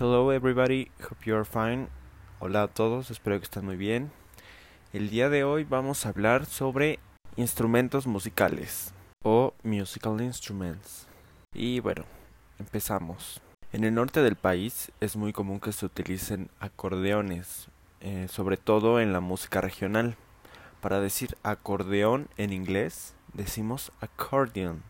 [0.00, 1.88] Hello everybody, hope you are fine.
[2.38, 4.12] Hola a todos, espero que estén muy bien.
[4.92, 7.00] El día de hoy vamos a hablar sobre
[7.34, 11.08] instrumentos musicales o musical instruments.
[11.52, 12.04] Y bueno,
[12.60, 13.40] empezamos.
[13.72, 17.66] En el norte del país es muy común que se utilicen acordeones,
[18.00, 20.14] eh, sobre todo en la música regional.
[20.80, 24.84] Para decir acordeón en inglés decimos accordion.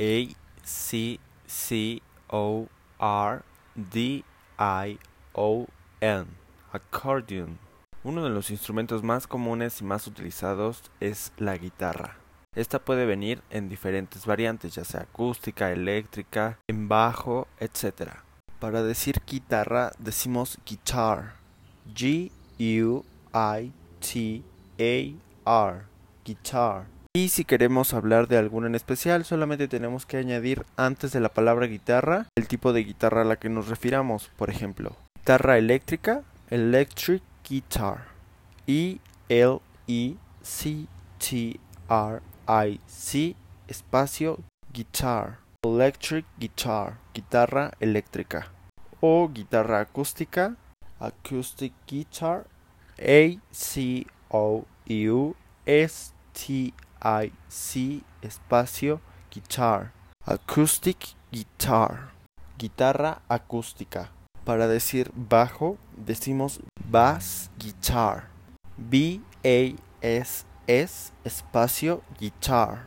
[0.00, 0.34] A
[0.64, 2.68] C C O
[2.98, 3.42] R
[3.74, 4.24] D
[4.58, 4.98] I
[5.32, 5.66] O
[6.00, 6.26] N.
[6.72, 7.58] Accordion.
[8.04, 12.16] Uno de los instrumentos más comunes y más utilizados es la guitarra.
[12.54, 18.12] Esta puede venir en diferentes variantes, ya sea acústica, eléctrica, en bajo, etc.
[18.60, 21.34] Para decir guitarra decimos guitar.
[21.94, 24.42] G U I T
[25.44, 25.82] A R.
[26.24, 26.86] Guitar.
[27.16, 31.30] Y si queremos hablar de alguna en especial, solamente tenemos que añadir antes de la
[31.30, 34.30] palabra guitarra el tipo de guitarra a la que nos refiramos.
[34.36, 38.08] Por ejemplo, guitarra eléctrica, electric guitar.
[38.66, 38.98] E
[39.30, 40.84] L E C
[41.16, 41.58] T
[41.88, 43.34] R I C
[43.66, 44.40] espacio
[44.74, 45.38] guitar.
[45.64, 48.52] Electric guitar, guitarra eléctrica.
[49.00, 50.54] O guitarra acústica,
[51.00, 52.44] acoustic guitar.
[57.00, 59.92] A C U S T espacio guitar.
[60.24, 62.12] Acoustic guitar.
[62.58, 64.10] Guitarra acústica.
[64.44, 68.28] Para decir bajo decimos bass guitar.
[68.76, 69.76] B-A-S-S
[71.24, 72.86] espacio guitar.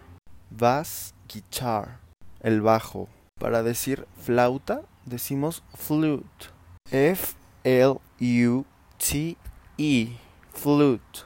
[0.49, 1.99] Bass guitar.
[2.41, 3.07] El bajo.
[3.39, 6.49] Para decir flauta decimos flute.
[6.91, 7.37] F-L-U-T-E.
[10.53, 11.21] Flute.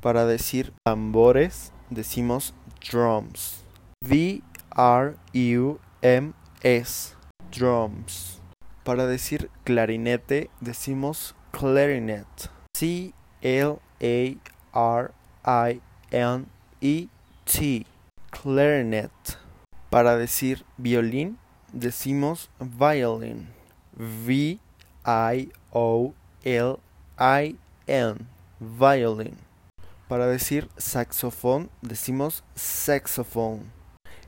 [0.00, 2.54] Para decir tambores decimos
[2.90, 3.64] drums.
[4.04, 4.42] V
[4.76, 7.14] R U M S
[7.50, 8.40] drums.
[8.84, 12.50] Para decir clarinete decimos clarinet.
[12.74, 14.36] C L A
[14.72, 15.10] R
[15.44, 16.46] I N
[16.80, 17.08] E
[17.44, 17.86] T
[18.30, 19.10] clarinet.
[19.90, 21.38] Para decir violín
[21.72, 23.48] decimos violin.
[23.96, 24.58] V
[25.04, 26.76] I O L
[27.18, 27.56] I
[27.86, 28.26] N
[28.60, 29.47] violin.
[30.08, 33.70] Para decir saxofón decimos saxophone.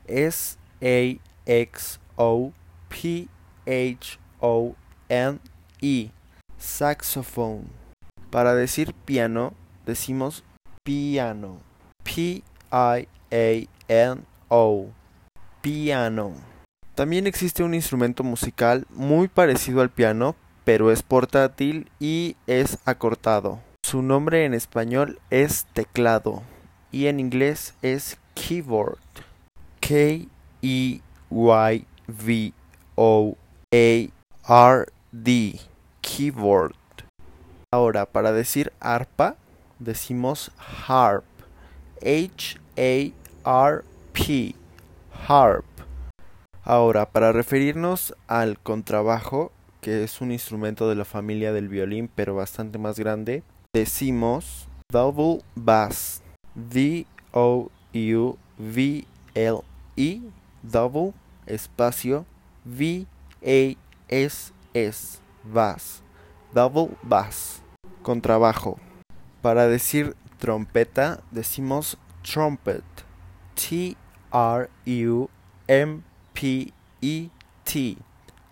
[0.06, 2.52] S A X O
[2.90, 3.28] P
[3.66, 4.74] H O
[5.08, 5.38] N
[5.80, 6.10] E.
[6.58, 7.64] Saxophone.
[8.30, 9.54] Para decir piano
[9.86, 10.44] decimos
[10.84, 11.60] piano.
[12.04, 13.06] P I A
[13.88, 14.88] N O.
[15.62, 16.34] Piano.
[16.94, 23.60] También existe un instrumento musical muy parecido al piano, pero es portátil y es acortado.
[23.90, 26.44] Su nombre en español es teclado
[26.92, 29.00] y en inglés es keyboard.
[29.80, 30.28] K E
[30.62, 31.02] Y
[32.06, 32.52] V
[32.94, 33.36] O
[33.74, 35.58] A R D
[36.02, 36.76] keyboard.
[37.72, 39.34] Ahora, para decir arpa
[39.80, 40.52] decimos
[40.86, 41.24] harp.
[42.00, 44.54] H A R P
[45.26, 45.64] harp.
[46.62, 49.50] Ahora, para referirnos al contrabajo,
[49.80, 53.42] que es un instrumento de la familia del violín, pero bastante más grande,
[53.74, 56.22] decimos double bass.
[56.54, 59.62] D O U V L
[59.96, 60.20] E
[60.62, 61.14] double
[61.46, 62.26] espacio
[62.64, 63.06] V
[63.42, 63.76] A
[64.08, 66.02] S S bass.
[66.52, 67.62] Double bass.
[68.02, 68.78] Contrabajo.
[69.40, 72.84] Para decir trompeta decimos trumpet.
[73.54, 73.96] T
[74.32, 75.30] R U
[75.68, 76.02] M
[76.34, 77.30] P E.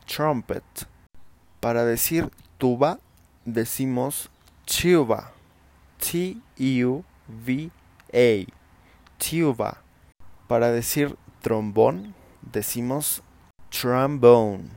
[0.06, 0.86] Trumpet.
[1.60, 3.00] Para decir tuba
[3.44, 4.30] decimos
[4.68, 5.32] tuba.
[5.98, 7.70] T U V
[8.12, 8.46] A.
[9.18, 9.78] Tuba.
[10.46, 13.22] Para decir trombón decimos
[13.70, 14.70] trombone.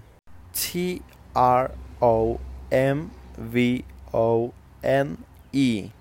[0.53, 1.01] T
[1.35, 2.39] R O
[2.71, 5.17] M V O N
[5.51, 5.91] E.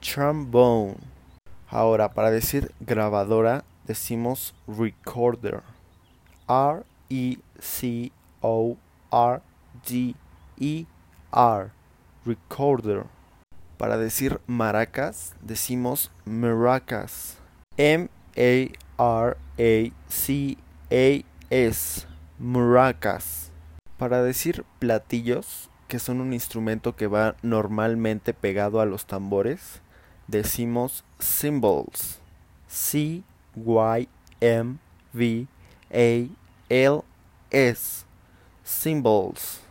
[0.00, 0.96] Trombone.
[1.70, 5.62] Ahora, para decir grabadora decimos recorder.
[6.48, 7.38] R E
[10.58, 10.86] E
[11.32, 11.70] R.
[12.24, 13.06] Recorder.
[13.76, 17.36] Para decir maracas decimos maracas.
[17.76, 20.56] M A R A C
[20.90, 22.06] A S.
[22.38, 23.50] Maracas.
[23.98, 29.82] Para decir platillos, que son un instrumento que va normalmente pegado a los tambores,
[30.26, 32.20] decimos cymbals.
[32.68, 33.22] C
[33.54, 34.08] Y
[34.40, 34.78] M
[35.12, 35.46] V
[35.90, 36.34] A
[36.70, 37.02] L
[37.50, 38.06] S.
[38.64, 39.65] Cymbals.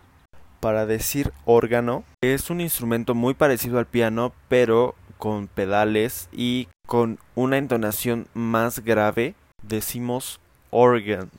[0.65, 7.19] Para decir órgano, es un instrumento muy parecido al piano, pero con pedales y con
[7.35, 10.39] una entonación más grave, decimos
[10.71, 11.29] organ.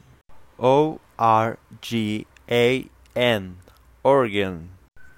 [0.58, 3.56] O R G A N.
[4.02, 4.70] Organ.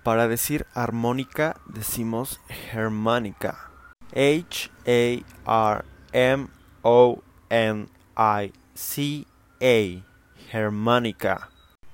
[0.05, 2.41] Para decir armónica decimos
[2.73, 3.71] harmónica.
[4.13, 5.85] H A R
[6.15, 6.49] M
[6.81, 7.21] O
[7.51, 9.27] N I C
[9.61, 10.57] A.
[10.57, 11.51] Harmónica.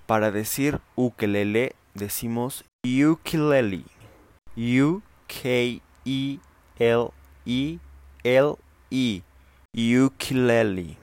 [0.06, 3.84] Para decir ukelele decimos ukulele.
[4.56, 6.38] U K E
[6.78, 7.10] L
[7.46, 7.78] E
[8.22, 8.56] L
[8.90, 9.22] E.
[9.74, 10.96] Ukulele.